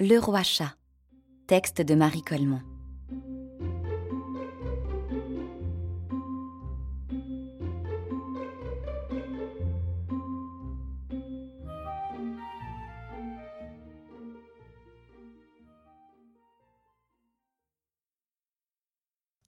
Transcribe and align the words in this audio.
Le 0.00 0.18
roi 0.18 0.42
chat. 0.42 0.74
Texte 1.46 1.80
de 1.80 1.94
Marie 1.94 2.22
Coleman. 2.22 2.64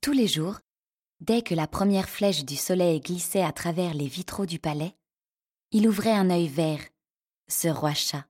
Tous 0.01 0.13
les 0.13 0.29
jours, 0.29 0.61
dès 1.19 1.43
que 1.43 1.57
la 1.57 1.67
première 1.67 2.09
flèche 2.09 2.45
du 2.45 2.55
soleil 2.55 3.01
glissait 3.01 3.43
à 3.43 3.51
travers 3.51 3.95
les 3.95 4.07
vitraux 4.07 4.47
du 4.47 4.61
palais, 4.61 4.95
il 5.73 5.89
ouvrait 5.89 6.13
un 6.13 6.31
œil 6.31 6.47
vert, 6.47 6.83
ce 7.49 7.67
roi 7.67 7.95
chat. 7.95 8.27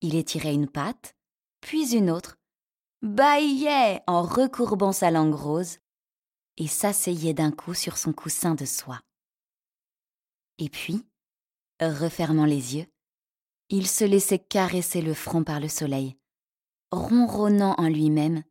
Il 0.00 0.14
étirait 0.14 0.54
une 0.54 0.68
patte, 0.68 1.16
puis 1.60 1.94
une 1.94 2.10
autre, 2.10 2.38
bâillait 3.02 4.02
en 4.06 4.22
recourbant 4.22 4.92
sa 4.92 5.10
langue 5.10 5.34
rose 5.34 5.78
et 6.56 6.66
s'asseyait 6.66 7.34
d'un 7.34 7.50
coup 7.50 7.74
sur 7.74 7.98
son 7.98 8.12
coussin 8.12 8.54
de 8.54 8.64
soie. 8.64 9.00
Et 10.58 10.68
puis, 10.68 11.04
refermant 11.80 12.46
les 12.46 12.76
yeux, 12.76 12.86
il 13.68 13.86
se 13.86 14.04
laissait 14.04 14.38
caresser 14.38 15.02
le 15.02 15.12
front 15.12 15.44
par 15.44 15.60
le 15.60 15.68
soleil, 15.68 16.16
ronronnant 16.92 17.74
en 17.78 17.88
lui-même 17.88 18.42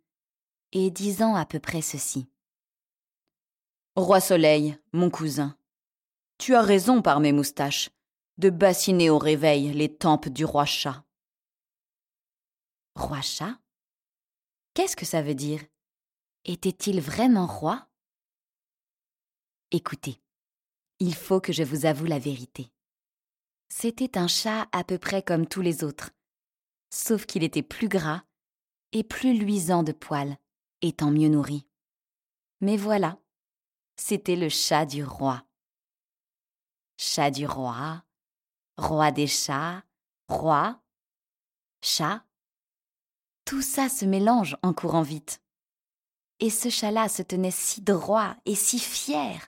et 0.71 0.91
disant 0.91 1.35
à 1.35 1.45
peu 1.45 1.59
près 1.59 1.81
ceci. 1.81 2.27
Roi 3.95 4.19
Soleil, 4.19 4.77
mon 4.91 5.09
cousin, 5.09 5.57
tu 6.37 6.53
as 6.53 6.61
raison 6.61 7.01
par 7.01 7.21
mes 7.21 7.31
moustaches 7.31 7.89
de 8.37 8.49
bassiner 8.49 9.09
au 9.09 9.17
réveil 9.17 9.71
les 9.71 9.95
tempes 9.95 10.27
du 10.27 10.43
roi 10.43 10.65
chat. 10.65 11.04
Roi 12.95 13.21
chat? 13.21 13.59
Qu'est-ce 14.73 14.95
que 14.95 15.05
ça 15.05 15.21
veut 15.21 15.35
dire? 15.35 15.61
Était-il 16.45 17.01
vraiment 17.01 17.45
roi? 17.45 17.87
Écoutez, 19.71 20.21
il 20.99 21.13
faut 21.13 21.41
que 21.41 21.51
je 21.51 21.63
vous 21.63 21.85
avoue 21.85 22.05
la 22.05 22.19
vérité. 22.19 22.71
C'était 23.67 24.17
un 24.17 24.27
chat 24.27 24.69
à 24.71 24.83
peu 24.83 24.97
près 24.97 25.21
comme 25.21 25.47
tous 25.47 25.61
les 25.61 25.83
autres, 25.83 26.11
sauf 26.89 27.25
qu'il 27.25 27.43
était 27.43 27.63
plus 27.63 27.89
gras 27.89 28.23
et 28.93 29.03
plus 29.03 29.37
luisant 29.37 29.83
de 29.83 29.91
poils, 29.91 30.37
étant 30.81 31.11
mieux 31.11 31.27
nourri. 31.27 31.67
Mais 32.61 32.77
voilà, 32.77 33.19
c'était 33.97 34.37
le 34.37 34.47
chat 34.47 34.85
du 34.85 35.03
roi. 35.03 35.45
Chat 36.97 37.31
du 37.31 37.45
roi, 37.45 38.05
roi 38.77 39.11
des 39.11 39.27
chats, 39.27 39.83
roi, 40.29 40.81
chat. 41.81 42.24
Tout 43.45 43.61
ça 43.61 43.89
se 43.89 44.05
mélange 44.05 44.57
en 44.63 44.73
courant 44.73 45.03
vite. 45.03 45.39
Et 46.39 46.49
ce 46.49 46.69
chat-là 46.69 47.07
se 47.09 47.21
tenait 47.21 47.51
si 47.51 47.81
droit 47.81 48.35
et 48.45 48.55
si 48.55 48.79
fier. 48.79 49.47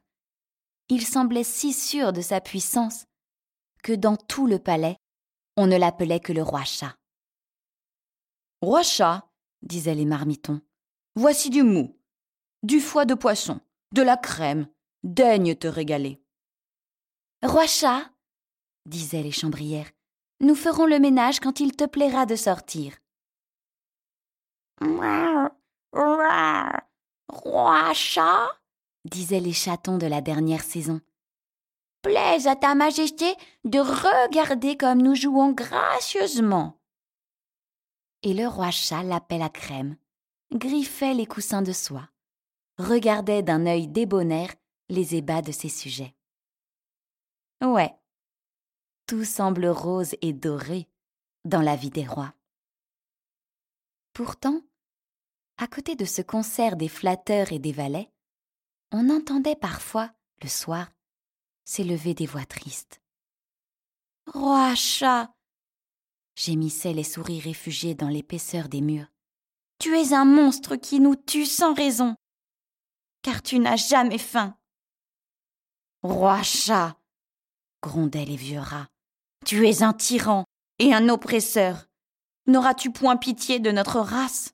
Il 0.90 1.06
semblait 1.06 1.44
si 1.44 1.74
sûr 1.74 2.14
de 2.14 2.22
sa 2.22 2.40
puissance 2.40 3.06
que 3.84 3.94
dans 3.94 4.16
tout 4.16 4.48
le 4.48 4.60
palais, 4.60 4.98
on 5.58 5.66
ne 5.66 5.78
l'appelait 5.78 6.20
que 6.20 6.32
le 6.32 6.44
roi 6.44 6.64
chat. 6.64 6.96
Roi 8.62 8.84
chat, 8.84 9.28
disaient 9.64 9.96
les 9.96 10.06
marmitons, 10.06 10.62
voici 11.16 11.50
du 11.50 11.64
mou, 11.64 12.00
du 12.64 12.80
foie 12.80 13.06
de 13.06 13.16
poisson, 13.16 13.60
de 13.94 14.02
la 14.04 14.16
crème, 14.16 14.68
daigne 15.04 15.56
te 15.56 15.68
régaler. 15.68 16.22
Roi 17.44 17.66
chat, 17.66 18.12
disaient 18.86 19.24
les 19.24 19.32
chambrières, 19.32 19.92
nous 20.40 20.56
ferons 20.56 20.86
le 20.86 21.00
ménage 21.00 21.40
quand 21.40 21.60
il 21.60 21.76
te 21.76 21.86
plaira 21.86 22.26
de 22.26 22.36
sortir. 22.36 22.96
Roi 27.30 27.94
chat, 27.94 28.48
disaient 29.06 29.40
les 29.40 29.54
chatons 29.54 29.98
de 29.98 30.08
la 30.08 30.22
dernière 30.22 30.64
saison. 30.64 31.02
Plaise 32.02 32.48
à 32.48 32.56
ta 32.56 32.76
majesté 32.76 33.26
de 33.64 33.80
regarder 33.80 34.78
comme 34.78 35.02
nous 35.02 35.16
jouons 35.16 35.52
gracieusement. 35.52 36.80
Et 38.24 38.34
le 38.34 38.48
roi 38.48 38.72
chat 38.72 39.04
l'appelle 39.04 39.42
à 39.42 39.50
crème, 39.50 39.98
griffait 40.54 41.14
les 41.14 41.26
coussins 41.26 41.62
de 41.62 41.74
soie, 41.74 42.10
regardait 42.78 43.44
d'un 43.44 43.66
œil 43.66 43.88
débonnaire 43.88 44.54
les 44.90 45.16
ébats 45.16 45.42
de 45.42 45.52
ses 45.52 45.70
sujets. 45.70 46.16
Ouais, 47.62 47.94
tout 49.08 49.26
semble 49.26 49.68
rose 49.68 50.16
et 50.22 50.34
doré 50.34 50.88
dans 51.46 51.62
la 51.62 51.76
vie 51.76 51.90
des 51.90 52.06
rois. 52.06 52.34
Pourtant, 54.18 54.64
à 55.58 55.68
côté 55.68 55.96
de 55.96 56.04
ce 56.04 56.24
concert 56.24 56.76
des 56.76 56.88
flatteurs 56.88 57.52
et 57.52 57.60
des 57.60 57.72
valets, 57.72 58.10
on 58.92 59.12
entendait 59.12 59.56
parfois, 59.56 60.12
le 60.42 60.48
soir, 60.48 60.92
s'élever 61.66 62.16
des 62.16 62.26
voix 62.26 62.48
tristes. 62.48 63.00
Roi 64.26 64.74
chat 64.74 65.32
gémissaient 66.36 66.94
les 66.94 67.04
souris 67.04 67.40
réfugiées 67.40 67.94
dans 67.94 68.10
l'épaisseur 68.10 68.70
des 68.70 68.82
murs. 68.82 69.06
Tu 69.78 69.96
es 69.96 70.14
un 70.14 70.26
monstre 70.26 70.78
qui 70.78 71.00
nous 71.00 71.16
tue 71.16 71.46
sans 71.46 71.76
raison, 71.76 72.16
car 73.22 73.44
tu 73.44 73.60
n'as 73.60 73.78
jamais 73.78 74.18
faim. 74.18 74.58
Roi 76.02 76.42
chat 76.42 76.98
grondaient 77.84 78.26
les 78.26 78.36
vieux 78.36 78.62
rats. 78.62 78.88
Tu 79.46 79.68
es 79.68 79.84
un 79.84 79.94
tyran 79.94 80.44
et 80.80 80.92
un 80.92 81.08
oppresseur. 81.08 81.87
N'auras-tu 82.48 82.92
point 82.92 83.18
pitié 83.18 83.60
de 83.60 83.72
notre 83.72 84.00
race? 84.00 84.54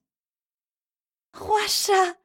Roi 1.37 1.65
chat 1.67 2.17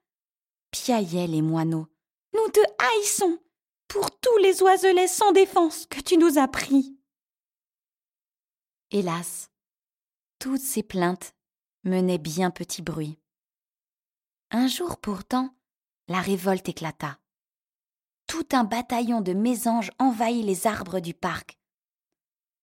piaillaient 0.70 1.26
les 1.26 1.42
moineaux. 1.42 1.86
Nous 2.34 2.48
te 2.50 2.60
haïssons 2.78 3.38
pour 3.86 4.10
tous 4.18 4.36
les 4.38 4.62
oiselets 4.62 5.08
sans 5.08 5.32
défense 5.32 5.86
que 5.86 6.00
tu 6.00 6.16
nous 6.16 6.38
as 6.38 6.48
pris. 6.48 6.98
Hélas, 8.90 9.50
toutes 10.38 10.60
ces 10.60 10.82
plaintes 10.82 11.34
menaient 11.84 12.18
bien 12.18 12.50
petit 12.50 12.80
bruit. 12.80 13.18
Un 14.50 14.68
jour 14.68 14.98
pourtant, 14.98 15.54
la 16.08 16.22
révolte 16.22 16.70
éclata. 16.70 17.18
Tout 18.26 18.46
un 18.52 18.64
bataillon 18.64 19.20
de 19.20 19.34
mésanges 19.34 19.90
envahit 19.98 20.44
les 20.44 20.66
arbres 20.66 21.00
du 21.00 21.12
parc. 21.12 21.58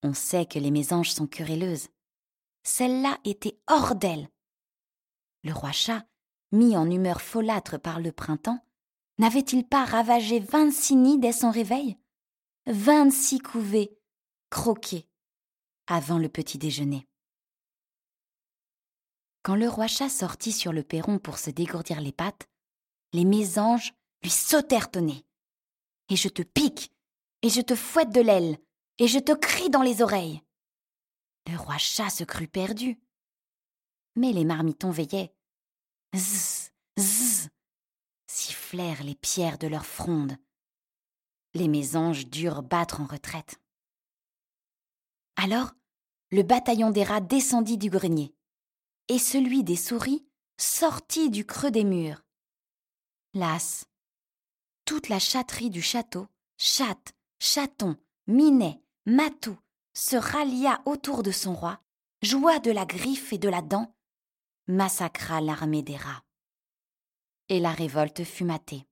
On 0.02 0.14
sait 0.14 0.48
que 0.48 0.58
les 0.58 0.72
mésanges 0.72 1.12
sont 1.12 1.28
querelleuses. 1.28 1.90
Celle-là 2.68 3.20
était 3.24 3.60
hors 3.68 3.96
d'elle. 3.96 4.30
Le 5.44 5.54
roi 5.54 5.72
chat, 5.72 6.04
mis 6.52 6.76
en 6.76 6.90
humeur 6.90 7.22
folâtre 7.22 7.80
par 7.80 8.00
le 8.00 8.12
printemps, 8.12 8.66
n'avait-il 9.20 9.68
pas 9.68 9.86
ravagé 9.86 10.40
vingt-six 10.40 10.96
nids 10.96 11.20
dès 11.20 11.32
son 11.32 11.52
réveil? 11.52 11.96
Vingt-six 12.66 13.38
couvées, 13.40 13.96
croquées, 14.50 15.08
avant 15.86 16.18
le 16.18 16.28
petit 16.28 16.58
déjeuner. 16.58 17.08
Quand 19.44 19.56
le 19.56 19.70
roi 19.70 19.86
chat 19.86 20.10
sortit 20.10 20.52
sur 20.52 20.74
le 20.74 20.82
perron 20.82 21.20
pour 21.20 21.38
se 21.38 21.52
dégourdir 21.52 22.02
les 22.02 22.12
pattes, 22.12 22.50
les 23.14 23.26
mésanges 23.26 23.94
lui 24.24 24.32
sautèrent 24.32 24.90
au 24.96 25.02
nez. 25.02 25.24
Et 26.10 26.16
je 26.16 26.30
te 26.30 26.42
pique, 26.42 26.92
et 27.44 27.50
je 27.50 27.62
te 27.62 27.76
fouette 27.76 28.10
de 28.10 28.22
l'aile, 28.22 28.58
et 28.98 29.08
je 29.08 29.20
te 29.20 29.34
crie 29.34 29.70
dans 29.70 29.84
les 29.84 30.02
oreilles. 30.02 30.42
Le 31.48 31.58
roi 31.58 31.78
chat 31.78 32.10
se 32.10 32.24
crut 32.24 32.52
perdu. 32.52 33.00
Mais 34.16 34.32
les 34.32 34.46
marmitons 34.46 34.92
veillaient. 34.92 35.36
Zzz, 36.16 36.72
zzz, 36.98 37.50
sifflèrent 38.28 39.04
les 39.04 39.16
pierres 39.16 39.58
de 39.58 39.68
leur 39.68 39.86
fronde. 39.86 40.38
Les 41.54 41.68
mésanges 41.68 42.28
durent 42.28 42.64
battre 42.64 43.02
en 43.02 43.06
retraite. 43.06 43.60
Alors, 45.36 45.74
le 46.32 46.44
bataillon 46.44 46.92
des 46.92 47.04
rats 47.04 47.22
descendit 47.22 47.78
du 47.78 47.90
grenier, 47.90 48.34
et 49.08 49.20
celui 49.20 49.64
des 49.64 49.76
souris 49.76 50.26
sortit 50.58 51.30
du 51.30 51.46
creux 51.46 51.72
des 51.72 51.84
murs. 51.84 52.24
Las, 53.34 53.86
toute 54.86 55.10
la 55.10 55.20
chatterie 55.20 55.70
du 55.70 55.82
château, 55.82 56.28
chatte, 56.58 57.14
chaton, 57.40 57.98
minet, 58.28 58.82
matou, 59.06 59.58
se 59.96 60.18
rallia 60.18 60.82
autour 60.86 61.24
de 61.24 61.32
son 61.32 61.56
roi, 61.56 61.80
joua 62.22 62.60
de 62.60 62.70
la 62.70 62.86
griffe 62.86 63.34
et 63.34 63.38
de 63.38 63.50
la 63.50 63.62
dent, 63.62 63.96
massacra 64.68 65.42
l'armée 65.42 65.82
des 65.82 65.96
rats. 65.96 66.24
Et 67.50 67.60
la 67.60 67.72
révolte 67.72 68.24
fut 68.24 68.44
matée. 68.44 68.86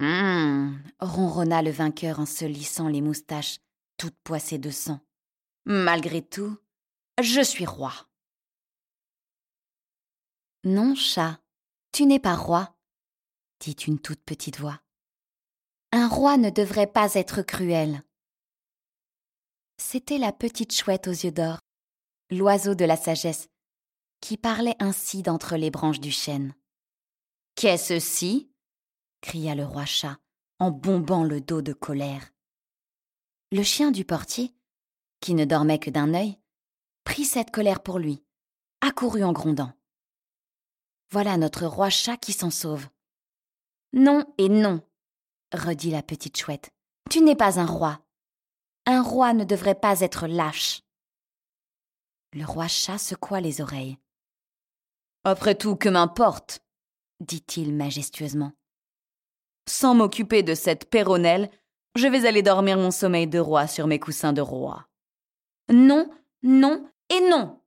Hum, 0.00 0.82
ronronna 0.98 1.62
le 1.62 1.70
vainqueur 1.70 2.18
en 2.18 2.26
se 2.26 2.44
lissant 2.44 2.88
les 2.88 3.02
moustaches, 3.02 3.58
toutes 3.98 4.18
poissées 4.24 4.58
de 4.58 4.70
sang. 4.70 5.00
Malgré 5.66 6.22
tout, 6.22 6.56
je 7.20 7.40
suis 7.40 7.66
roi. 7.66 7.92
Non, 10.64 10.94
chat, 10.94 11.40
tu 11.92 12.06
n'es 12.06 12.18
pas 12.18 12.34
roi, 12.34 12.74
dit 13.60 13.76
une 13.86 14.00
toute 14.00 14.22
petite 14.24 14.58
voix. 14.58 14.80
Un 15.92 16.08
roi 16.08 16.36
ne 16.36 16.50
devrait 16.50 16.86
pas 16.86 17.14
être 17.14 17.42
cruel. 17.42 18.02
C'était 19.84 20.16
la 20.16 20.32
petite 20.32 20.72
chouette 20.72 21.08
aux 21.08 21.10
yeux 21.10 21.32
d'or, 21.32 21.58
l'oiseau 22.30 22.74
de 22.74 22.84
la 22.84 22.96
sagesse, 22.96 23.48
qui 24.20 24.38
parlait 24.38 24.76
ainsi 24.78 25.22
d'entre 25.22 25.56
les 25.56 25.70
branches 25.70 26.00
du 26.00 26.12
chêne. 26.12 26.54
Qu'est-ce 27.56 27.98
ci? 27.98 28.50
cria 29.20 29.54
le 29.54 29.66
roi 29.66 29.84
chat 29.84 30.16
en 30.60 30.70
bombant 30.70 31.24
le 31.24 31.40
dos 31.42 31.60
de 31.60 31.74
colère. 31.74 32.32
Le 33.50 33.62
chien 33.62 33.90
du 33.90 34.06
portier, 34.06 34.54
qui 35.20 35.34
ne 35.34 35.44
dormait 35.44 35.80
que 35.80 35.90
d'un 35.90 36.14
œil, 36.14 36.38
prit 37.04 37.24
cette 37.24 37.50
colère 37.50 37.82
pour 37.82 37.98
lui, 37.98 38.22
accourut 38.80 39.24
en 39.24 39.32
grondant. 39.32 39.72
Voilà 41.10 41.36
notre 41.36 41.66
roi 41.66 41.90
chat 41.90 42.16
qui 42.16 42.32
s'en 42.32 42.50
sauve. 42.50 42.88
Non 43.92 44.24
et 44.38 44.48
non, 44.48 44.80
redit 45.52 45.90
la 45.90 46.04
petite 46.04 46.38
chouette. 46.38 46.70
Tu 47.10 47.20
n'es 47.20 47.36
pas 47.36 47.58
un 47.58 47.66
roi. 47.66 48.01
Un 48.86 49.02
roi 49.02 49.32
ne 49.32 49.44
devrait 49.44 49.74
pas 49.74 50.00
être 50.00 50.26
lâche. 50.26 50.82
Le 52.32 52.44
roi 52.44 52.68
chat 52.68 52.98
secoua 52.98 53.40
les 53.40 53.60
oreilles. 53.60 53.98
Après 55.24 55.54
tout, 55.54 55.76
que 55.76 55.88
m'importe 55.88 56.60
dit-il 57.20 57.72
majestueusement. 57.74 58.52
Sans 59.68 59.94
m'occuper 59.94 60.42
de 60.42 60.54
cette 60.54 60.90
péronnelle, 60.90 61.50
je 61.94 62.08
vais 62.08 62.26
aller 62.26 62.42
dormir 62.42 62.78
mon 62.78 62.90
sommeil 62.90 63.28
de 63.28 63.38
roi 63.38 63.68
sur 63.68 63.86
mes 63.86 64.00
coussins 64.00 64.32
de 64.32 64.40
roi. 64.40 64.88
Non, 65.68 66.10
non 66.42 66.90
et 67.10 67.20
non 67.20 67.62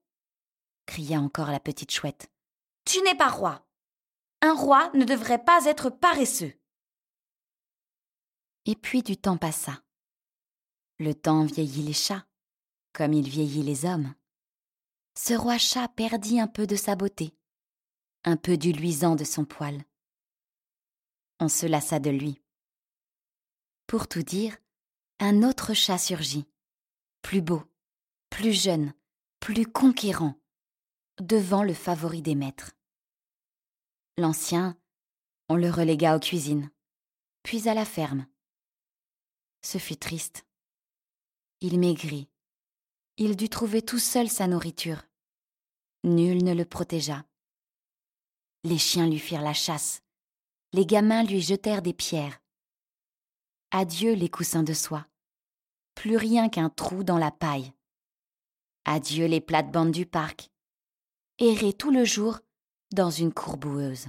cria 0.85 1.19
encore 1.19 1.51
la 1.51 1.59
petite 1.59 1.91
chouette. 1.91 2.31
Tu 2.85 3.01
n'es 3.01 3.15
pas 3.15 3.29
roi. 3.29 3.65
Un 4.41 4.53
roi 4.53 4.91
ne 4.93 5.03
devrait 5.03 5.43
pas 5.43 5.65
être 5.65 5.89
paresseux. 5.89 6.53
Et 8.65 8.75
puis 8.75 9.01
du 9.01 9.17
temps 9.17 9.37
passa. 9.37 9.81
Le 10.97 11.13
temps 11.13 11.43
vieillit 11.43 11.83
les 11.83 11.93
chats, 11.93 12.25
comme 12.93 13.11
il 13.11 13.27
vieillit 13.27 13.63
les 13.63 13.83
hommes. 13.83 14.13
Ce 15.17 15.33
roi 15.33 15.57
chat 15.57 15.89
perdit 15.89 16.39
un 16.39 16.47
peu 16.47 16.65
de 16.67 16.77
sa 16.77 16.95
beauté, 16.95 17.35
un 18.23 18.37
peu 18.37 18.55
du 18.55 18.71
luisant 18.71 19.15
de 19.15 19.25
son 19.25 19.43
poil. 19.43 19.83
On 21.41 21.49
se 21.49 21.65
lassa 21.65 21.99
de 21.99 22.09
lui. 22.09 22.41
Pour 23.87 24.07
tout 24.07 24.23
dire, 24.23 24.57
un 25.19 25.43
autre 25.43 25.73
chat 25.73 25.97
surgit, 25.97 26.47
plus 27.21 27.41
beau, 27.41 27.63
plus 28.29 28.53
jeune, 28.53 28.93
plus 29.41 29.65
conquérant, 29.65 30.35
devant 31.19 31.63
le 31.63 31.73
favori 31.73 32.21
des 32.21 32.35
maîtres. 32.35 32.71
L'ancien, 34.17 34.77
on 35.49 35.55
le 35.55 35.69
relégua 35.69 36.15
aux 36.15 36.21
cuisines, 36.21 36.71
puis 37.43 37.67
à 37.67 37.73
la 37.73 37.83
ferme. 37.83 38.27
Ce 39.61 39.77
fut 39.77 39.97
triste. 39.97 40.45
Il 41.61 41.79
maigrit. 41.79 42.29
Il 43.17 43.35
dut 43.35 43.49
trouver 43.49 43.81
tout 43.81 43.99
seul 43.99 44.29
sa 44.29 44.47
nourriture. 44.47 45.03
Nul 46.03 46.43
ne 46.43 46.53
le 46.53 46.65
protégea. 46.65 47.25
Les 48.63 48.77
chiens 48.77 49.07
lui 49.07 49.19
firent 49.19 49.41
la 49.41 49.53
chasse. 49.53 50.01
Les 50.73 50.85
gamins 50.85 51.23
lui 51.23 51.41
jetèrent 51.41 51.81
des 51.81 51.93
pierres. 51.93 52.41
Adieu 53.71 54.13
les 54.13 54.29
coussins 54.29 54.63
de 54.63 54.73
soie. 54.73 55.07
Plus 55.95 56.17
rien 56.17 56.49
qu'un 56.49 56.69
trou 56.69 57.03
dans 57.03 57.17
la 57.17 57.31
paille. 57.31 57.73
Adieu 58.83 59.25
les 59.25 59.41
plates-bandes 59.41 59.91
du 59.91 60.05
parc. 60.05 60.51
Errer 61.39 61.73
tout 61.73 61.91
le 61.91 62.05
jour 62.05 62.39
dans 62.91 63.09
une 63.09 63.33
cour 63.33 63.57
boueuse. 63.57 64.07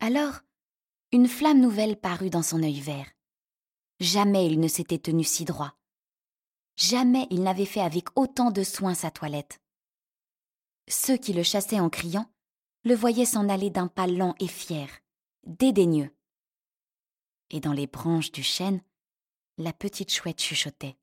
Alors, 0.00 0.40
une 1.12 1.28
flamme 1.28 1.60
nouvelle 1.60 1.98
parut 1.98 2.30
dans 2.30 2.42
son 2.42 2.62
œil 2.62 2.80
vert. 2.80 3.10
Jamais 4.00 4.46
il 4.46 4.60
ne 4.60 4.68
s'était 4.68 4.98
tenu 4.98 5.24
si 5.24 5.44
droit. 5.44 5.74
Jamais 6.76 7.26
il 7.30 7.42
n'avait 7.42 7.66
fait 7.66 7.80
avec 7.80 8.16
autant 8.16 8.50
de 8.52 8.62
soin 8.62 8.94
sa 8.94 9.10
toilette. 9.10 9.60
Ceux 10.88 11.16
qui 11.16 11.32
le 11.32 11.42
chassaient 11.42 11.80
en 11.80 11.90
criant 11.90 12.30
le 12.84 12.94
voyaient 12.94 13.24
s'en 13.24 13.48
aller 13.48 13.70
d'un 13.70 13.88
pas 13.88 14.06
lent 14.06 14.34
et 14.38 14.46
fier, 14.46 14.88
dédaigneux. 15.44 16.14
Et 17.50 17.60
dans 17.60 17.72
les 17.72 17.88
branches 17.88 18.30
du 18.30 18.42
chêne, 18.42 18.82
la 19.56 19.72
petite 19.72 20.12
chouette 20.12 20.40
chuchotait. 20.40 20.96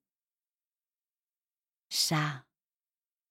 Chat, 1.90 2.46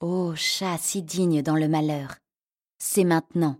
ô 0.01 0.35
chat 0.37 0.79
si 0.79 1.03
digne 1.03 1.43
dans 1.43 1.57
le 1.57 1.69
malheur, 1.69 2.17
c'est 2.79 3.05
maintenant 3.05 3.59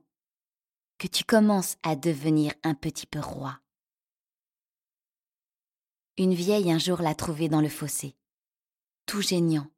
que 0.99 1.07
tu 1.07 1.25
commences 1.25 1.77
à 1.83 1.97
devenir 1.97 2.53
un 2.63 2.75
petit 2.75 3.07
peu 3.07 3.21
roi. 3.21 3.59
Une 6.17 6.35
vieille 6.35 6.71
un 6.71 6.79
jour 6.79 7.03
l'a 7.03 7.17
trouvé 7.17 7.49
dans 7.49 7.61
le 7.61 7.69
fossé, 7.69 8.15
tout 9.05 9.21
geignant 9.21 9.69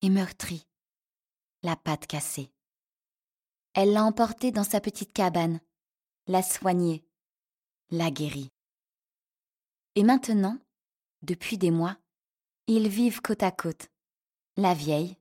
et 0.00 0.10
meurtri, 0.10 0.68
la 1.64 1.74
patte 1.74 2.06
cassée. 2.06 2.52
Elle 3.74 3.92
l'a 3.92 4.04
emporté 4.04 4.52
dans 4.52 4.62
sa 4.62 4.80
petite 4.80 5.12
cabane, 5.12 5.60
l'a 6.28 6.44
soigné, 6.44 7.04
l'a 7.90 8.12
guéri. 8.12 8.52
Et 9.96 10.04
maintenant, 10.04 10.56
depuis 11.22 11.58
des 11.58 11.72
mois, 11.72 11.96
ils 12.68 12.88
vivent 12.88 13.20
côte 13.20 13.42
à 13.42 13.50
côte, 13.50 13.88
la 14.56 14.74
vieille 14.74 15.16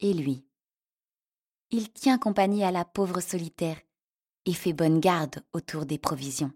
et 0.00 0.12
lui. 0.12 0.44
Il 1.70 1.90
tient 1.90 2.18
compagnie 2.18 2.62
à 2.62 2.72
la 2.72 2.84
pauvre 2.84 3.20
solitaire 3.20 3.80
et 4.44 4.52
fait 4.52 4.74
bonne 4.74 5.00
garde 5.00 5.42
autour 5.54 5.86
des 5.86 5.98
provisions. 5.98 6.52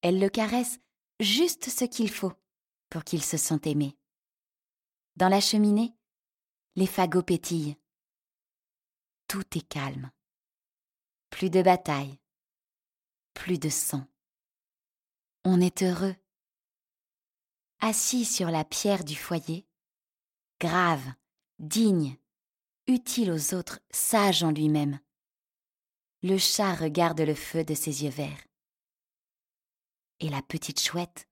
Elle 0.00 0.18
le 0.18 0.30
caresse 0.30 0.78
juste 1.22 1.70
ce 1.70 1.84
qu'il 1.84 2.10
faut 2.10 2.32
pour 2.90 3.04
qu'il 3.04 3.24
se 3.24 3.36
sente 3.36 3.66
aimé. 3.66 3.96
Dans 5.16 5.28
la 5.28 5.40
cheminée, 5.40 5.94
les 6.76 6.86
fagots 6.86 7.22
pétillent. 7.22 7.76
Tout 9.28 9.56
est 9.56 9.68
calme. 9.68 10.10
Plus 11.30 11.50
de 11.50 11.62
bataille, 11.62 12.18
plus 13.34 13.58
de 13.58 13.68
sang. 13.68 14.06
On 15.44 15.60
est 15.60 15.82
heureux. 15.82 16.14
Assis 17.80 18.24
sur 18.24 18.50
la 18.50 18.64
pierre 18.64 19.04
du 19.04 19.16
foyer, 19.16 19.66
grave, 20.60 21.04
digne, 21.58 22.16
utile 22.86 23.32
aux 23.32 23.54
autres, 23.54 23.80
sage 23.90 24.44
en 24.44 24.50
lui-même, 24.50 25.00
le 26.22 26.38
chat 26.38 26.74
regarde 26.74 27.20
le 27.20 27.34
feu 27.34 27.64
de 27.64 27.74
ses 27.74 28.04
yeux 28.04 28.10
verts. 28.10 28.46
Et 30.22 30.28
la 30.28 30.40
petite 30.40 30.78
chouette, 30.78 31.26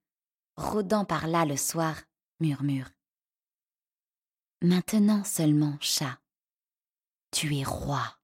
rôdant 0.57 1.05
par 1.05 1.25
là 1.27 1.45
le 1.45 1.55
soir, 1.55 1.95
murmure. 2.41 2.89
Maintenant 4.61 5.23
seulement, 5.23 5.77
chat, 5.79 6.19
tu 7.31 7.55
es 7.55 7.63
roi. 7.63 8.20